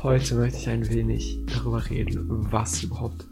heute 0.02 0.34
möchte 0.34 0.58
ich 0.58 0.68
ein 0.68 0.86
wenig 0.90 1.38
darüber 1.46 1.88
reden, 1.88 2.46
was 2.50 2.82
überhaupt 2.82 3.26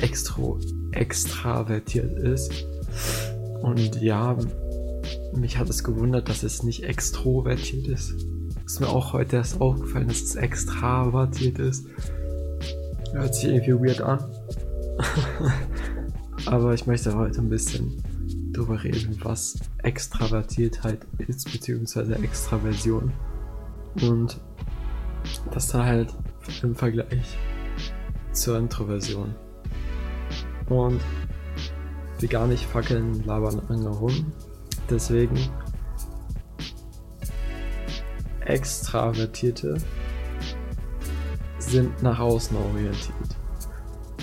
extro 0.00 0.58
extravertiert 0.90 2.18
ist. 2.18 2.66
Und 3.62 4.02
ja, 4.02 4.36
mich 5.36 5.56
hat 5.56 5.68
es 5.68 5.84
gewundert, 5.84 6.28
dass 6.28 6.42
es 6.42 6.64
nicht 6.64 6.82
extrovertiert 6.82 7.86
ist. 7.86 8.26
Ist 8.64 8.80
mir 8.80 8.88
auch 8.88 9.12
heute 9.12 9.36
erst 9.36 9.60
aufgefallen, 9.60 10.08
dass 10.08 10.20
es 10.20 10.34
extravertiert 10.34 11.60
ist. 11.60 11.86
Hört 13.16 13.34
sich 13.34 13.44
irgendwie 13.46 13.72
weird 13.72 14.02
an. 14.02 14.22
Aber 16.46 16.74
ich 16.74 16.86
möchte 16.86 17.16
heute 17.16 17.40
ein 17.40 17.48
bisschen 17.48 18.02
drüber 18.52 18.84
reden, 18.84 19.18
was 19.22 19.58
Extravertiertheit 19.82 20.98
ist, 21.26 21.50
beziehungsweise 21.50 22.14
Extraversion. 22.16 23.10
Und 24.02 24.38
das 25.50 25.68
dann 25.68 25.86
halt 25.86 26.14
im 26.62 26.74
Vergleich 26.74 27.38
zur 28.32 28.58
Introversion. 28.58 29.34
Und 30.68 31.00
wir 32.20 32.28
gar 32.28 32.46
nicht 32.46 32.66
fackeln, 32.66 33.24
labern 33.24 33.62
lange 33.70 33.88
rum. 33.88 34.30
Deswegen 34.90 35.38
Extravertierte 38.40 39.78
sind 41.66 42.02
nach 42.02 42.18
außen 42.18 42.56
orientiert. 42.56 43.36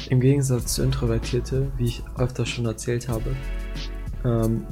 Im 0.09 0.19
Gegensatz 0.19 0.75
zu 0.75 0.83
Introvertierte, 0.83 1.71
wie 1.77 1.85
ich 1.85 2.03
öfter 2.17 2.45
schon 2.45 2.65
erzählt 2.65 3.07
habe, 3.09 3.35
ähm, 4.25 4.65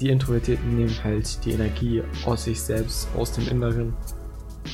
die 0.00 0.10
Introvertierten 0.10 0.76
nehmen 0.76 1.04
halt 1.04 1.44
die 1.44 1.52
Energie 1.52 2.02
aus 2.24 2.44
sich 2.44 2.60
selbst, 2.60 3.08
aus 3.16 3.32
dem 3.32 3.46
Inneren, 3.48 3.94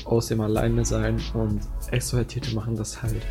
aus 0.04 0.28
dem 0.28 0.40
Alleine 0.40 0.84
sein 0.84 1.20
und 1.34 1.60
Extrovertierte 1.90 2.54
machen 2.54 2.76
das 2.76 3.02
halt 3.02 3.22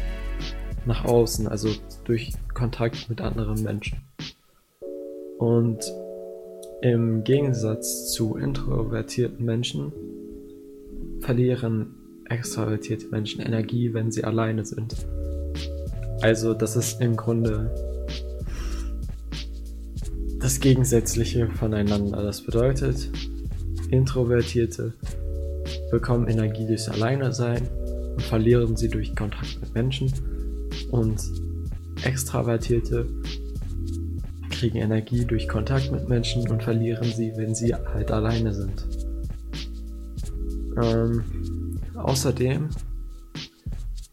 nach 0.86 1.06
außen, 1.06 1.48
also 1.48 1.70
durch 2.06 2.34
Kontakt 2.53 3.09
mit 3.09 3.22
anderen 3.22 3.62
Menschen. 3.64 4.02
Und 5.38 5.80
im 6.81 7.23
Gegensatz 7.23 8.12
zu 8.12 8.38
introvertierten 8.38 9.44
Menschen 9.44 9.92
verlieren 11.20 12.06
extravertierte 12.30 13.08
Menschen 13.08 13.42
Energie, 13.42 13.94
wenn 13.94 14.11
sie 14.11 14.23
alleine 14.23 14.66
sind. 14.66 14.95
Also 16.22 16.53
das 16.53 16.75
ist 16.75 17.02
im 17.02 17.16
Grunde 17.16 17.72
das 20.39 20.59
Gegensätzliche 20.59 21.47
voneinander. 21.47 22.23
Das 22.23 22.42
bedeutet, 22.42 23.09
Introvertierte 23.92 24.94
bekommen 25.92 26.28
Energie 26.28 26.66
durchs 26.66 26.89
Alleinesein 26.89 27.67
und 28.14 28.22
verlieren 28.23 28.75
sie 28.75 28.89
durch 28.89 29.16
Kontakt 29.16 29.59
mit 29.62 29.73
Menschen. 29.73 30.12
Und 30.91 31.22
Extravertierte 32.03 33.06
kriegen 34.52 34.78
Energie 34.78 35.25
durch 35.25 35.47
Kontakt 35.47 35.91
mit 35.91 36.08
Menschen 36.09 36.47
und 36.50 36.64
verlieren 36.64 37.12
sie, 37.12 37.34
wenn 37.36 37.53
sie 37.56 37.73
halt 37.73 38.12
alleine 38.12 38.53
sind. 38.53 38.88
Ähm, 40.81 41.23
außerdem 41.98 42.70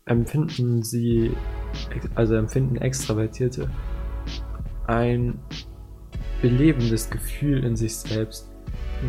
empfinden 0.07 0.83
sie, 0.83 1.33
also 2.15 2.35
empfinden 2.35 2.77
Extravertierte 2.77 3.71
ein 4.87 5.39
belebendes 6.43 7.09
Gefühl 7.09 7.65
in 7.65 7.77
sich 7.77 7.97
selbst, 7.97 8.51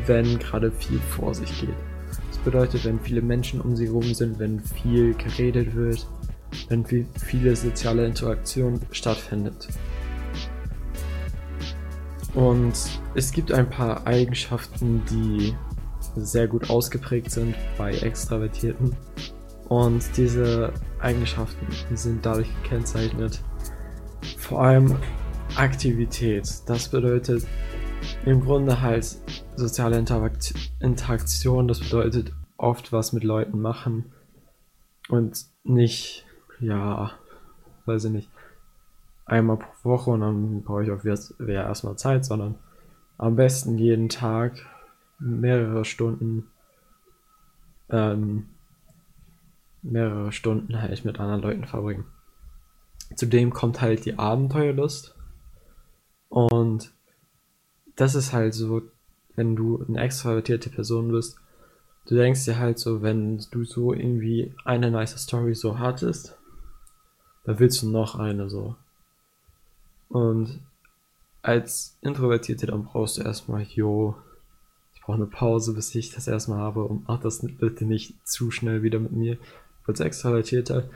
wenn 0.05 0.39
gerade 0.39 0.71
viel 0.71 0.99
vor 0.99 1.33
sich 1.33 1.59
geht. 1.59 1.75
Das 2.29 2.37
bedeutet, 2.39 2.85
wenn 2.85 2.99
viele 2.99 3.21
Menschen 3.21 3.59
um 3.59 3.75
sie 3.75 3.87
herum 3.87 4.13
sind, 4.13 4.39
wenn 4.39 4.59
viel 4.59 5.13
geredet 5.15 5.75
wird, 5.75 6.07
wenn 6.69 6.85
viel, 6.85 7.05
viele 7.19 7.55
soziale 7.55 8.05
Interaktion 8.05 8.79
stattfindet. 8.91 9.67
Und 12.33 12.73
es 13.15 13.31
gibt 13.31 13.51
ein 13.51 13.69
paar 13.69 14.05
Eigenschaften, 14.05 15.01
die 15.09 15.55
sehr 16.15 16.47
gut 16.47 16.69
ausgeprägt 16.69 17.31
sind 17.31 17.55
bei 17.77 17.91
Extravertierten. 17.91 18.95
Und 19.69 20.03
diese 20.15 20.71
Eigenschaften 20.99 21.67
sind 21.95 22.25
dadurch 22.25 22.49
gekennzeichnet. 22.63 23.41
Vor 24.37 24.61
allem 24.61 24.95
Aktivität. 25.55 26.47
Das 26.67 26.89
bedeutet 26.89 27.45
im 28.25 28.41
Grunde 28.41 28.81
halt 28.81 29.17
soziale 29.55 29.97
Interakt 29.97 30.53
Interaktion. 30.79 31.67
Das 31.67 31.79
bedeutet 31.79 32.33
oft 32.57 32.91
was 32.91 33.13
mit 33.13 33.23
Leuten 33.23 33.59
machen 33.59 34.11
und 35.09 35.45
nicht, 35.63 36.25
ja, 36.59 37.11
weiß 37.85 38.05
ich 38.05 38.11
nicht, 38.11 38.29
einmal 39.25 39.57
pro 39.57 39.89
Woche 39.89 40.11
und 40.11 40.21
dann 40.21 40.63
brauche 40.63 40.83
ich 40.83 40.91
auch 40.91 41.03
wieder 41.03 41.63
erstmal 41.63 41.95
Zeit, 41.97 42.25
sondern 42.25 42.55
am 43.17 43.35
besten 43.35 43.77
jeden 43.77 44.09
Tag 44.09 44.65
mehrere 45.19 45.85
Stunden, 45.85 46.47
ähm, 47.89 48.47
mehrere 49.81 50.31
Stunden 50.31 50.81
halt 50.81 51.05
mit 51.05 51.19
anderen 51.19 51.41
Leuten 51.41 51.65
verbringen. 51.65 52.05
Zudem 53.15 53.53
kommt 53.53 53.81
halt 53.81 54.05
die 54.05 54.17
Abenteuerlust 54.17 55.15
und 56.29 56.91
das 57.95 58.15
ist 58.15 58.33
halt 58.33 58.53
so, 58.53 58.81
wenn 59.35 59.55
du 59.55 59.83
eine 59.87 60.01
extravertierte 60.01 60.69
Person 60.69 61.11
bist, 61.11 61.37
du 62.07 62.15
denkst 62.15 62.45
dir 62.45 62.57
halt 62.57 62.79
so, 62.79 63.01
wenn 63.01 63.43
du 63.51 63.63
so 63.63 63.93
irgendwie 63.93 64.53
eine 64.63 64.91
nice 64.91 65.17
Story 65.17 65.55
so 65.55 65.79
hattest, 65.79 66.37
dann 67.43 67.59
willst 67.59 67.81
du 67.81 67.89
noch 67.89 68.15
eine 68.15 68.49
so. 68.49 68.75
Und 70.09 70.59
als 71.41 71.97
Introvertierte, 72.01 72.65
dann 72.65 72.85
brauchst 72.85 73.17
du 73.17 73.21
erstmal, 73.21 73.61
ich 73.61 73.75
brauche 75.05 75.17
eine 75.17 75.27
Pause, 75.27 75.73
bis 75.73 75.93
ich 75.93 76.11
das 76.11 76.27
erstmal 76.27 76.57
habe 76.57 76.83
und 76.83 77.07
mach 77.07 77.19
das 77.19 77.45
bitte 77.59 77.85
nicht 77.85 78.27
zu 78.27 78.49
schnell 78.49 78.81
wieder 78.81 78.99
mit 78.99 79.11
mir. 79.11 79.37
Als 79.85 79.99
Extrovertierter, 79.99 80.89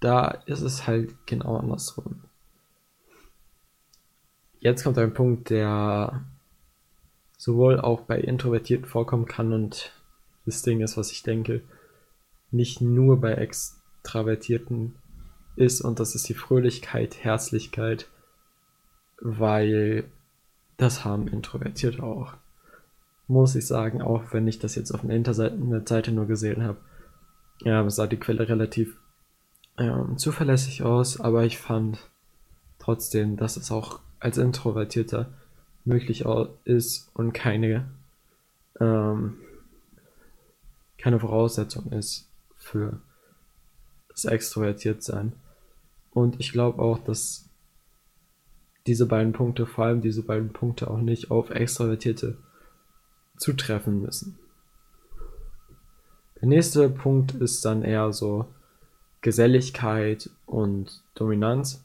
da 0.00 0.28
ist 0.46 0.62
es 0.62 0.86
halt 0.86 1.14
genau 1.26 1.58
andersrum. 1.58 2.22
Jetzt 4.58 4.84
kommt 4.84 4.96
ein 4.96 5.12
Punkt, 5.12 5.50
der 5.50 6.24
sowohl 7.36 7.78
auch 7.78 8.02
bei 8.02 8.18
Introvertierten 8.20 8.86
vorkommen 8.86 9.26
kann 9.26 9.52
und 9.52 9.92
das 10.46 10.62
Ding 10.62 10.80
ist, 10.80 10.96
was 10.96 11.12
ich 11.12 11.22
denke, 11.22 11.62
nicht 12.50 12.80
nur 12.80 13.20
bei 13.20 13.32
Extravertierten 13.32 14.94
ist 15.56 15.82
und 15.82 16.00
das 16.00 16.14
ist 16.14 16.26
die 16.28 16.34
Fröhlichkeit, 16.34 17.22
Herzlichkeit, 17.22 18.08
weil 19.20 20.04
das 20.78 21.04
haben 21.04 21.28
Introvertierte 21.28 22.02
auch. 22.02 22.34
Muss 23.32 23.54
ich 23.54 23.66
sagen, 23.66 24.02
auch 24.02 24.24
wenn 24.32 24.46
ich 24.46 24.58
das 24.58 24.74
jetzt 24.74 24.92
auf 24.92 25.02
einer 25.02 25.14
Internetseite 25.14 26.12
nur 26.12 26.26
gesehen 26.26 26.64
habe. 26.64 26.76
Ja, 27.62 27.88
sah 27.88 28.06
die 28.06 28.18
Quelle 28.18 28.46
relativ 28.46 28.98
ähm, 29.78 30.18
zuverlässig 30.18 30.82
aus, 30.82 31.18
aber 31.18 31.44
ich 31.44 31.56
fand 31.56 32.10
trotzdem, 32.78 33.38
dass 33.38 33.56
es 33.56 33.72
auch 33.72 34.00
als 34.20 34.36
Introvertierter 34.36 35.30
möglich 35.86 36.26
ist 36.64 37.10
und 37.14 37.32
keine, 37.32 37.88
ähm, 38.78 39.38
keine 40.98 41.18
Voraussetzung 41.18 41.90
ist 41.90 42.28
für 42.58 43.00
das 44.10 44.26
Extrovertiertsein. 44.26 45.32
Und 46.10 46.38
ich 46.38 46.52
glaube 46.52 46.82
auch, 46.82 46.98
dass 46.98 47.48
diese 48.86 49.06
beiden 49.06 49.32
Punkte, 49.32 49.64
vor 49.64 49.86
allem 49.86 50.02
diese 50.02 50.22
beiden 50.22 50.52
Punkte 50.52 50.90
auch 50.90 51.00
nicht 51.00 51.30
auf 51.30 51.48
Extrovertierte 51.48 52.36
zutreffen 53.42 54.00
müssen. 54.00 54.38
Der 56.40 56.48
nächste 56.48 56.88
Punkt 56.88 57.32
ist 57.34 57.64
dann 57.64 57.82
eher 57.82 58.12
so 58.12 58.46
Geselligkeit 59.20 60.30
und 60.46 61.02
Dominanz. 61.14 61.84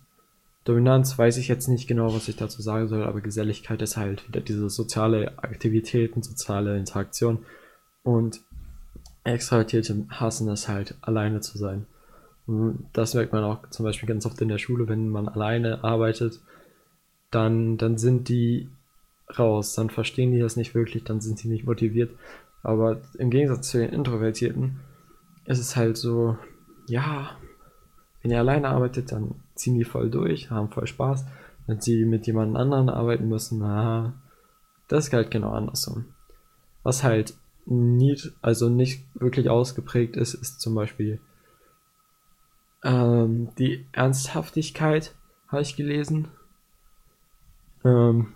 Dominanz 0.64 1.18
weiß 1.18 1.38
ich 1.38 1.48
jetzt 1.48 1.68
nicht 1.68 1.88
genau, 1.88 2.14
was 2.14 2.28
ich 2.28 2.36
dazu 2.36 2.62
sagen 2.62 2.88
soll, 2.88 3.04
aber 3.04 3.22
Geselligkeit 3.22 3.82
ist 3.82 3.98
halt 3.98 4.28
wieder 4.28 4.42
diese 4.42 4.70
soziale 4.70 5.38
Aktivitäten, 5.38 6.24
soziale 6.24 6.78
Interaktion 6.78 7.46
und 8.04 8.42
Extravertierte 9.24 10.06
hassen 10.10 10.50
es 10.50 10.68
halt, 10.68 10.96
alleine 11.02 11.42
zu 11.42 11.58
sein. 11.58 11.86
Und 12.48 12.86
das 12.94 13.14
merkt 13.14 13.34
man 13.34 13.44
auch 13.44 13.70
zum 13.70 13.84
Beispiel 13.84 14.08
ganz 14.08 14.26
oft 14.26 14.42
in 14.42 14.48
der 14.48 14.58
Schule, 14.58 14.88
wenn 14.88 15.10
man 15.10 15.28
alleine 15.28 15.84
arbeitet, 15.84 16.40
dann, 17.30 17.78
dann 17.78 17.98
sind 17.98 18.30
die 18.30 18.70
raus, 19.38 19.74
dann 19.74 19.90
verstehen 19.90 20.32
die 20.32 20.40
das 20.40 20.56
nicht 20.56 20.76
wirklich, 20.76 21.04
dann 21.04 21.22
sind 21.22 21.40
sie 21.40 21.50
nicht 21.50 21.66
motiviert. 21.66 22.12
Aber 22.64 23.02
im 23.18 23.30
Gegensatz 23.30 23.70
zu 23.70 23.78
den 23.78 23.92
Introvertierten 23.92 24.80
ist 25.46 25.60
es 25.60 25.76
halt 25.76 25.98
so, 25.98 26.38
ja, 26.88 27.32
wenn 28.22 28.32
ihr 28.32 28.40
alleine 28.40 28.70
arbeitet, 28.70 29.12
dann 29.12 29.36
ziehen 29.56 29.76
die 29.76 29.84
voll 29.84 30.10
durch, 30.10 30.50
haben 30.50 30.70
voll 30.70 30.88
Spaß. 30.88 31.26
Wenn 31.66 31.82
sie 31.82 32.06
mit 32.06 32.28
jemand 32.28 32.56
anderen 32.56 32.90
arbeiten 32.90 33.28
müssen, 33.28 33.60
na, 33.60 34.14
das 34.88 35.08
ist 35.08 35.14
halt 35.14 35.32
genau 35.32 35.52
andersrum. 35.52 36.06
Was 36.84 37.04
halt 37.04 37.36
nicht, 37.66 38.32
also 38.42 38.70
nicht 38.70 39.06
wirklich 39.14 39.50
ausgeprägt 39.50 40.16
ist, 40.16 40.34
ist 40.34 40.62
zum 40.62 40.76
Beispiel 40.76 41.20
ähm, 42.84 43.50
die 43.58 43.86
Ernsthaftigkeit, 43.92 45.14
habe 45.48 45.62
ich 45.62 45.76
gelesen. 45.76 46.30
Ähm, 47.84 48.34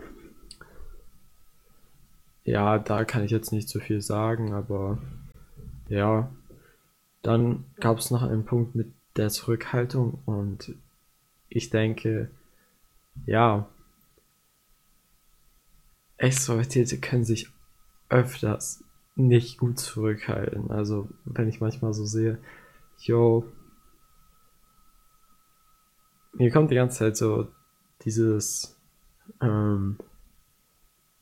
ja, 2.43 2.79
da 2.79 3.05
kann 3.05 3.23
ich 3.23 3.31
jetzt 3.31 3.51
nicht 3.51 3.69
so 3.69 3.79
viel 3.79 4.01
sagen, 4.01 4.53
aber 4.53 4.97
ja. 5.89 6.31
Dann 7.21 7.65
gab 7.79 7.99
es 7.99 8.09
noch 8.09 8.23
einen 8.23 8.45
Punkt 8.45 8.73
mit 8.73 8.91
der 9.15 9.29
Zurückhaltung 9.29 10.19
und 10.25 10.73
ich 11.49 11.69
denke, 11.69 12.31
ja, 13.25 13.67
Extrovertierte 16.17 16.99
können 16.99 17.23
sich 17.23 17.49
öfters 18.09 18.83
nicht 19.15 19.57
gut 19.57 19.79
zurückhalten. 19.79 20.71
Also, 20.71 21.09
wenn 21.25 21.47
ich 21.49 21.59
manchmal 21.59 21.93
so 21.93 22.05
sehe, 22.05 22.37
yo, 22.99 23.45
mir 26.33 26.51
kommt 26.51 26.71
die 26.71 26.75
ganze 26.75 26.99
Zeit 26.99 27.17
so 27.17 27.47
dieses, 28.03 28.77
ähm, 29.41 29.97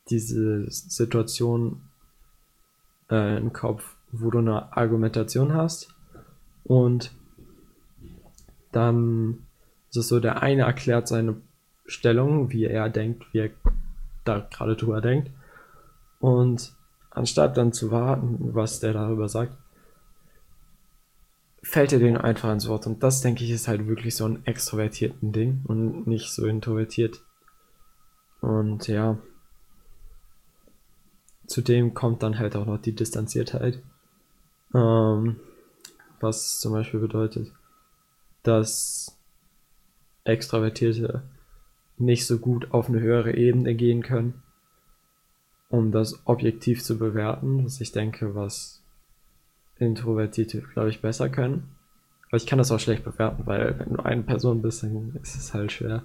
diese 0.10 0.70
Situation 0.70 1.82
äh, 3.10 3.38
im 3.38 3.54
Kopf, 3.54 3.96
wo 4.12 4.30
du 4.30 4.40
eine 4.40 4.76
Argumentation 4.76 5.54
hast 5.54 5.94
und 6.64 7.12
dann 8.72 9.46
ist 9.90 9.98
es 9.98 10.08
so, 10.08 10.20
der 10.20 10.42
eine 10.42 10.64
erklärt 10.64 11.08
seine 11.08 11.42
Stellung, 11.86 12.52
wie 12.52 12.66
er 12.66 12.90
denkt, 12.90 13.26
wie 13.34 13.40
er 13.40 13.50
da 14.26 14.40
gerade 14.40 14.76
drüber 14.76 15.02
denkt 15.02 15.32
und 16.20 16.74
anstatt 17.10 17.58
dann 17.58 17.74
zu 17.74 17.92
warten, 17.92 18.54
was 18.54 18.80
der 18.80 18.94
darüber 18.94 19.30
sagt, 19.30 19.58
fällt 21.62 21.94
er 21.94 22.00
den 22.00 22.18
einfach 22.18 22.52
ins 22.52 22.68
Wort. 22.68 22.88
Und 22.88 23.04
das, 23.04 23.22
denke 23.22 23.44
ich, 23.44 23.52
ist 23.52 23.68
halt 23.68 23.88
wirklich 23.88 24.16
so 24.16 24.26
ein 24.26 24.46
extrovertierten 24.46 25.32
Ding 25.32 25.62
und 25.66 26.08
nicht 26.08 26.32
so 26.32 26.46
introvertiert. 26.46 27.22
Und 28.42 28.88
ja, 28.88 29.18
zudem 31.50 31.94
kommt 31.94 32.24
dann 32.24 32.40
halt 32.40 32.56
auch 32.56 32.66
noch 32.66 32.80
die 32.80 32.96
Distanziertheit. 32.96 33.81
Ähm, 34.74 35.38
was 36.19 36.60
zum 36.60 36.74
Beispiel 36.74 37.00
bedeutet, 37.00 37.51
dass 38.44 39.18
Extravertierte 40.24 41.24
nicht 41.98 42.25
so 42.25 42.38
gut 42.40 42.72
auf 42.72 42.90
eine 42.90 43.00
höhere 43.00 43.36
Ebene 43.36 43.75
gehen 43.75 44.04
können 44.04 44.42
um 45.69 45.92
das 45.92 46.25
objektiv 46.25 46.84
zu 46.84 46.98
bewerten, 46.98 47.63
was 47.63 47.80
ich 47.80 47.92
denke, 47.92 48.36
was 48.36 48.84
Introvertierte, 49.78 50.62
glaube 50.62 50.90
ich, 50.90 51.02
besser 51.02 51.30
können. 51.30 51.75
Aber 52.28 52.38
ich 52.38 52.48
kann 52.48 52.57
das 52.57 52.72
auch 52.72 52.80
schlecht 52.80 53.04
bewerten, 53.04 53.45
weil 53.45 53.80
wenn 53.80 53.94
du 53.94 54.04
eine 54.04 54.24
Person 54.24 54.62
bist, 54.62 54.84
dann 54.84 55.16
ist 55.22 55.36
es 55.36 55.54
halt 55.54 55.72
schwer. 55.72 56.04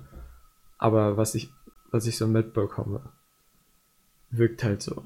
Aber 0.78 1.16
was 1.16 1.34
ich, 1.34 1.50
was 1.90 2.06
ich 2.06 2.16
so 2.16 2.26
mitbekomme, 2.26 3.00
wirkt 4.30 4.62
halt 4.62 4.82
so. 4.82 5.02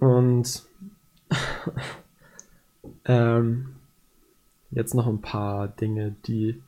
Und 0.00 0.64
ähm, 3.04 3.76
jetzt 4.70 4.94
noch 4.94 5.06
ein 5.06 5.20
paar 5.20 5.68
Dinge, 5.68 6.16
die 6.26 6.62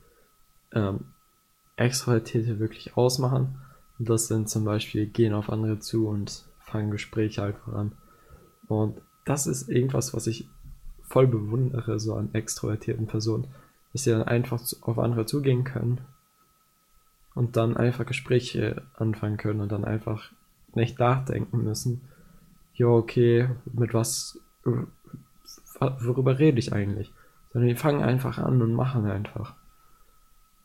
ähm, 0.71 1.05
Extrovertierte 1.75 2.59
wirklich 2.59 2.95
ausmachen. 2.95 3.59
Das 3.99 4.27
sind 4.27 4.49
zum 4.49 4.63
Beispiel 4.63 5.07
gehen 5.07 5.33
auf 5.33 5.49
andere 5.49 5.79
zu 5.79 6.07
und 6.07 6.45
fangen 6.59 6.91
Gespräche 6.91 7.43
einfach 7.43 7.73
an. 7.73 7.93
Und 8.67 9.01
das 9.25 9.47
ist 9.47 9.69
irgendwas, 9.69 10.13
was 10.13 10.27
ich 10.27 10.47
voll 11.01 11.27
bewundere, 11.27 11.99
so 11.99 12.15
an 12.15 12.33
extrovertierten 12.33 13.07
Personen, 13.07 13.47
dass 13.91 14.03
sie 14.03 14.11
dann 14.11 14.23
einfach 14.23 14.61
auf 14.81 14.99
andere 14.99 15.25
zugehen 15.25 15.63
können 15.63 16.01
und 17.33 17.57
dann 17.57 17.77
einfach 17.77 18.05
Gespräche 18.05 18.83
anfangen 18.95 19.37
können 19.37 19.61
und 19.61 19.71
dann 19.71 19.85
einfach 19.85 20.31
nicht 20.75 20.99
nachdenken 20.99 21.63
müssen. 21.63 22.01
Ja, 22.73 22.87
okay, 22.87 23.49
mit 23.71 23.93
was, 23.93 24.39
worüber 25.79 26.39
rede 26.39 26.59
ich 26.59 26.73
eigentlich? 26.73 27.13
Sondern 27.51 27.69
die 27.69 27.75
fangen 27.75 28.03
einfach 28.03 28.37
an 28.37 28.61
und 28.61 28.73
machen 28.73 29.05
einfach. 29.05 29.55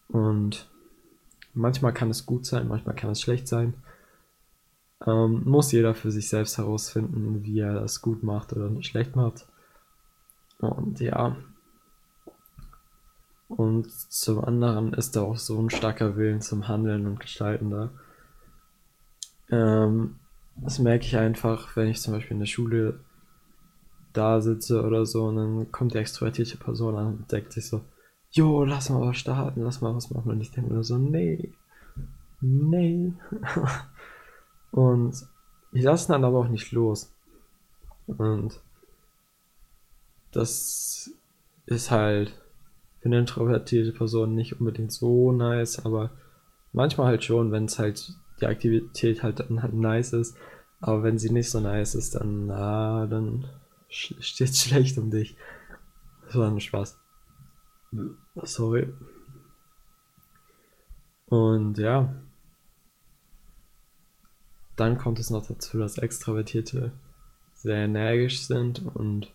Und 0.09 0.69
Manchmal 1.59 1.93
kann 1.93 2.11
es 2.11 2.25
gut 2.25 2.47
sein, 2.47 2.69
manchmal 2.69 2.95
kann 2.95 3.11
es 3.11 3.21
schlecht 3.21 3.49
sein. 3.49 3.75
Ähm, 5.05 5.43
muss 5.45 5.73
jeder 5.73 5.95
für 5.95 6.13
sich 6.13 6.29
selbst 6.29 6.57
herausfinden, 6.57 7.43
wie 7.43 7.59
er 7.59 7.75
das 7.75 8.01
gut 8.01 8.23
macht 8.23 8.53
oder 8.53 8.71
nicht 8.71 8.89
schlecht 8.89 9.17
macht. 9.17 9.47
Und 10.59 11.01
ja. 11.01 11.37
Und 13.49 13.91
zum 13.91 14.45
anderen 14.45 14.93
ist 14.93 15.17
da 15.17 15.23
auch 15.23 15.37
so 15.37 15.61
ein 15.61 15.71
starker 15.71 16.17
Willen 16.17 16.43
zum 16.43 16.69
Handeln 16.69 17.07
und 17.07 17.19
Gestalten 17.19 17.71
da. 17.71 17.91
Ähm, 19.51 20.21
das 20.63 20.79
merke 20.79 21.05
ich 21.05 21.17
einfach, 21.17 21.77
wenn 21.77 21.89
ich 21.89 22.01
zum 22.01 22.15
Beispiel 22.15 22.35
in 22.35 22.41
der 22.41 22.47
Schule 22.47 23.01
da 24.13 24.41
sitze 24.41 24.83
oder 24.83 25.07
so 25.07 25.27
und 25.27 25.37
dann 25.37 25.73
kommt 25.73 25.95
die 25.95 25.99
extrovertierte 25.99 26.57
Person 26.57 26.97
an 26.97 27.07
und 27.07 27.33
denkt 27.33 27.53
sich 27.53 27.69
so, 27.69 27.83
jo, 28.31 28.65
lass 28.65 28.91
mal 28.91 29.01
was 29.01 29.17
starten, 29.17 29.63
lass 29.63 29.81
mal 29.81 29.95
was 29.95 30.11
machen. 30.11 30.31
Und 30.31 30.41
ich 30.41 30.51
denke 30.51 30.73
mir 30.73 30.83
so, 30.83 30.99
nee, 30.99 31.53
nee. 32.41 33.13
und 34.71 35.15
ich 35.73 35.83
lasse 35.83 36.09
dann 36.09 36.25
aber 36.25 36.39
auch 36.39 36.49
nicht 36.49 36.73
los. 36.73 37.15
Und 38.07 38.61
das 40.33 41.11
ist 41.67 41.91
halt 41.91 42.33
für 43.01 43.07
eine 43.07 43.19
introvertierte 43.19 43.93
Person 43.93 44.35
nicht 44.35 44.59
unbedingt 44.61 44.93
so 44.93 45.33
nice, 45.33 45.85
aber 45.85 46.11
manchmal 46.73 47.09
halt 47.09 47.25
schon, 47.25 47.53
wenn 47.53 47.67
es 47.67 47.79
halt 47.79 48.15
die 48.41 48.47
Aktivität 48.47 49.23
halt 49.23 49.41
dann 49.41 49.63
halt 49.63 49.75
nice 49.75 50.13
ist. 50.13 50.37
Aber 50.81 51.03
wenn 51.03 51.19
sie 51.19 51.31
nicht 51.31 51.51
so 51.51 51.61
nice 51.61 51.95
ist, 51.95 52.15
dann, 52.15 52.47
na, 52.47 53.07
dann 53.07 53.49
steht 53.89 54.51
es 54.51 54.61
schlecht 54.63 54.99
um 54.99 55.11
dich. 55.11 55.37
Das 56.27 56.37
war 56.37 56.51
ein 56.51 56.61
Spaß. 56.61 56.99
Sorry. 58.43 58.93
Und 61.27 61.79
ja. 61.79 62.15
Dann 64.77 64.99
kommt 64.99 65.19
es 65.19 65.31
noch 65.31 65.47
dazu, 65.47 65.79
dass 65.79 65.99
Extravertierte 65.99 66.93
sehr 67.55 67.79
energisch 67.79 68.47
sind 68.47 68.85
und 68.95 69.33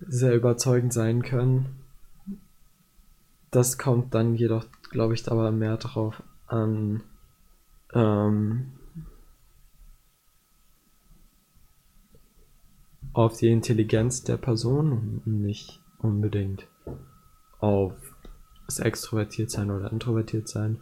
sehr 0.00 0.34
überzeugend 0.34 0.92
sein 0.92 1.22
können. 1.22 1.76
Das 3.52 3.78
kommt 3.78 4.14
dann 4.14 4.34
jedoch, 4.34 4.66
glaube 4.90 5.14
ich, 5.14 5.30
aber 5.30 5.52
mehr 5.52 5.76
darauf 5.76 6.22
an, 6.48 7.02
ähm, 7.94 8.72
auf 13.12 13.36
die 13.36 13.50
Intelligenz 13.50 14.22
der 14.22 14.36
Person 14.36 14.92
und 14.92 15.26
nicht 15.26 15.80
unbedingt 15.98 16.66
auf 17.58 17.92
das 18.66 18.78
extrovertiert 18.78 19.50
sein 19.50 19.70
oder 19.70 19.90
introvertiert 19.90 20.48
sein, 20.48 20.80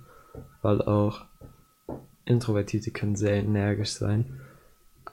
weil 0.62 0.82
auch 0.82 1.24
Introvertierte 2.26 2.90
können 2.90 3.16
sehr 3.16 3.36
energisch 3.36 3.92
sein, 3.92 4.40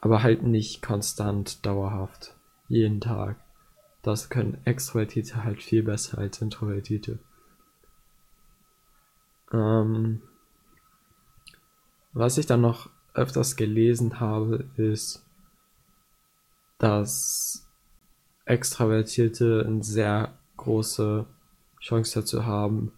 aber 0.02 0.22
halt 0.22 0.44
nicht 0.44 0.82
konstant 0.82 1.66
dauerhaft, 1.66 2.36
jeden 2.68 3.00
Tag. 3.00 3.38
Das 4.02 4.30
können 4.30 4.58
Extrovertierte 4.66 5.44
halt 5.44 5.64
viel 5.64 5.82
besser 5.82 6.18
als 6.18 6.42
Introvertierte. 6.42 7.20
Ähm, 9.54 10.22
was 12.16 12.38
ich 12.38 12.46
dann 12.46 12.62
noch 12.62 12.90
öfters 13.14 13.56
gelesen 13.56 14.20
habe, 14.20 14.66
ist, 14.78 15.24
dass 16.80 17.68
Extravertierte 18.46 19.64
eine 19.68 19.84
sehr 19.84 20.34
große 20.58 21.26
Chance 21.82 22.22
dazu 22.22 22.46
haben, 22.46 22.94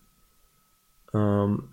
ähm, 1.13 1.69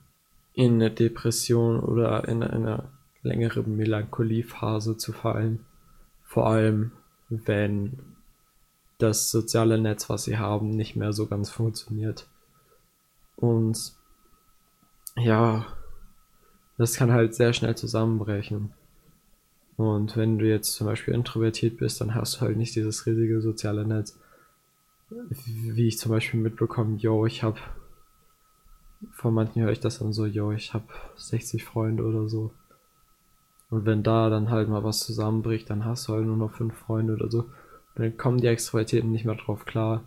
in 0.54 0.74
eine 0.74 0.90
Depression 0.90 1.80
oder 1.80 2.26
in 2.28 2.42
eine 2.42 2.88
längere 3.22 3.62
Melancholiephase 3.62 4.96
zu 4.96 5.12
fallen. 5.12 5.66
Vor 6.22 6.46
allem, 6.46 6.92
wenn 7.28 7.98
das 8.98 9.30
soziale 9.30 9.78
Netz, 9.78 10.08
was 10.08 10.24
sie 10.24 10.38
haben, 10.38 10.70
nicht 10.70 10.96
mehr 10.96 11.12
so 11.12 11.26
ganz 11.26 11.50
funktioniert. 11.50 12.26
Und 13.36 13.92
ja, 15.16 15.66
das 16.78 16.96
kann 16.96 17.12
halt 17.12 17.34
sehr 17.34 17.52
schnell 17.52 17.76
zusammenbrechen. 17.76 18.72
Und 19.76 20.16
wenn 20.16 20.38
du 20.38 20.46
jetzt 20.46 20.74
zum 20.74 20.86
Beispiel 20.86 21.14
introvertiert 21.14 21.78
bist, 21.78 22.00
dann 22.00 22.14
hast 22.14 22.36
du 22.36 22.40
halt 22.42 22.56
nicht 22.56 22.76
dieses 22.76 23.06
riesige 23.06 23.40
soziale 23.40 23.86
Netz. 23.86 24.18
wie 25.10 25.88
ich 25.88 25.98
zum 25.98 26.10
Beispiel 26.10 26.40
mitbekomme, 26.40 26.96
yo, 26.96 27.26
ich 27.26 27.42
habe 27.42 27.58
von 29.12 29.34
manchen 29.34 29.62
höre 29.62 29.72
ich 29.72 29.80
das 29.80 29.98
dann 29.98 30.12
so, 30.12 30.26
yo, 30.26 30.52
ich 30.52 30.74
habe 30.74 30.86
60 31.16 31.64
Freunde 31.64 32.04
oder 32.04 32.28
so. 32.28 32.52
Und 33.70 33.86
wenn 33.86 34.02
da 34.02 34.30
dann 34.30 34.50
halt 34.50 34.68
mal 34.68 34.84
was 34.84 35.00
zusammenbricht, 35.00 35.68
dann 35.68 35.84
hast 35.84 36.08
du 36.08 36.12
halt 36.14 36.26
nur 36.26 36.36
noch 36.36 36.52
fünf 36.52 36.74
Freunde 36.74 37.14
oder 37.14 37.30
so. 37.30 37.50
Dann 37.96 38.16
kommen 38.16 38.38
die 38.38 38.46
Extrovertierten 38.46 39.10
nicht 39.10 39.24
mehr 39.24 39.34
drauf 39.34 39.64
klar. 39.64 40.04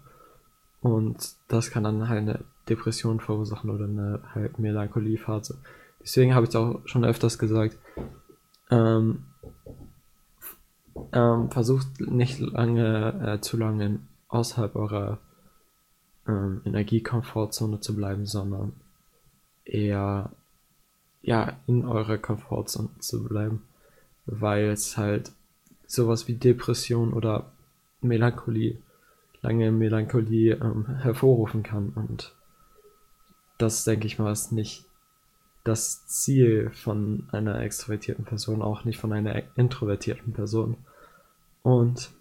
Und 0.82 1.36
das 1.48 1.72
kann 1.72 1.84
dann 1.84 2.08
halt 2.08 2.20
eine 2.20 2.46
Depression 2.70 3.20
verursachen 3.20 3.70
oder 3.70 3.86
eine 3.86 4.22
halt 4.34 4.60
Melancholiephase. 4.60 5.58
Deswegen 6.08 6.34
habe 6.34 6.48
ich 6.48 6.56
auch 6.56 6.80
schon 6.86 7.04
öfters 7.04 7.38
gesagt, 7.38 7.78
ähm, 8.70 9.26
ähm, 11.12 11.52
versucht 11.52 12.00
nicht 12.00 12.40
lange, 12.40 13.34
äh, 13.36 13.42
zu 13.42 13.58
lange 13.58 14.00
außerhalb 14.30 14.78
eurer 14.78 15.20
ähm, 16.26 16.62
Energiekomfortzone 16.64 17.82
zu 17.82 17.94
bleiben, 17.94 18.26
sondern 18.26 18.72
eher 19.66 20.32
ja 21.24 21.58
in 21.68 21.86
eurer 21.86 22.18
Komfortzone 22.18 22.88
zu 23.00 23.26
bleiben, 23.26 23.64
weil 24.26 24.70
es 24.70 24.96
halt 24.96 25.34
sowas 25.88 26.30
wie 26.30 26.36
Depression 26.36 27.12
oder 27.12 27.52
Melancholie, 28.00 28.78
lange 29.42 29.74
Melancholie 29.74 30.54
ähm, 30.54 30.86
hervorrufen 30.86 31.64
kann. 31.64 31.90
Und 31.90 32.34
das 33.58 33.84
denke 33.84 34.08
ich 34.08 34.20
mal 34.20 34.32
ist 34.32 34.54
nicht 34.54 34.86
das 35.68 36.08
Ziel 36.08 36.72
von 36.74 37.28
einer 37.32 37.62
extrovertierten 37.62 38.26
Person, 38.26 38.62
auch 38.62 38.86
nicht 38.86 39.00
von 39.00 39.12
einer 39.14 39.44
introvertierten 39.56 40.34
Person. 40.34 40.78
Und 41.62 42.12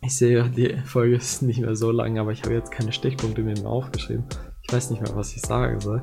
ich 0.00 0.16
sehe, 0.16 0.48
die 0.48 0.76
Folge 0.84 1.16
ist 1.16 1.42
nicht 1.42 1.60
mehr 1.60 1.76
so 1.76 1.90
lang, 1.90 2.18
aber 2.18 2.32
ich 2.32 2.42
habe 2.42 2.54
jetzt 2.54 2.70
keine 2.70 2.92
Stichpunkte 2.92 3.42
mehr 3.42 3.66
aufgeschrieben. 3.66 4.24
Ich 4.62 4.72
weiß 4.72 4.90
nicht 4.90 5.02
mehr, 5.02 5.14
was 5.14 5.34
ich 5.34 5.42
sagen 5.42 5.80
soll. 5.80 6.02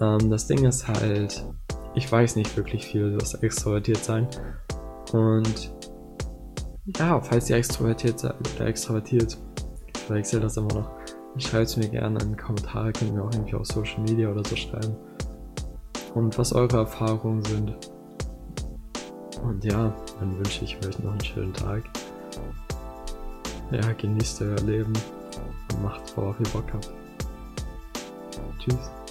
Ähm, 0.00 0.30
das 0.30 0.46
Ding 0.46 0.64
ist 0.64 0.86
halt, 0.86 1.44
ich 1.94 2.10
weiß 2.10 2.36
nicht 2.36 2.56
wirklich 2.56 2.86
viel 2.86 3.08
über 3.08 3.18
das 3.18 3.34
extrovertiert 3.34 4.04
sein. 4.04 4.28
Und 5.12 5.72
ja, 6.98 7.20
falls 7.20 7.48
ihr 7.48 7.56
extrovertiert 7.56 8.20
seid 8.20 8.34
oder 8.56 8.66
extrovertiert, 8.66 9.38
ich 9.94 10.00
verwechsel 10.02 10.40
das 10.40 10.56
immer 10.56 10.74
noch, 10.74 10.90
schreibt 11.38 11.66
es 11.66 11.76
mir 11.76 11.88
gerne 11.88 12.20
in 12.22 12.30
die 12.30 12.36
Kommentare, 12.36 12.92
könnt 12.92 13.10
ihr 13.10 13.16
mir 13.16 13.24
auch 13.24 13.32
irgendwie 13.32 13.54
auf 13.54 13.66
Social 13.66 14.00
Media 14.02 14.30
oder 14.30 14.44
so 14.44 14.54
schreiben. 14.54 14.96
Und 16.14 16.38
was 16.38 16.52
eure 16.52 16.78
Erfahrungen 16.78 17.44
sind. 17.44 17.76
Und 19.42 19.64
ja, 19.64 19.92
dann 20.20 20.38
wünsche 20.38 20.64
ich 20.64 20.76
euch 20.86 20.98
noch 21.00 21.10
einen 21.10 21.24
schönen 21.24 21.52
Tag. 21.52 21.82
Ja, 23.70 23.92
genießt 23.92 24.42
euer 24.42 24.60
Leben 24.60 24.92
und 25.72 25.82
macht, 25.82 26.16
worauf 26.16 26.38
ihr 26.38 26.48
Bock 26.50 26.72
habt. 26.72 26.90
Tschüss. 28.58 29.03